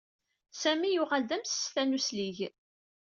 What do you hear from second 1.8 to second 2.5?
uslig.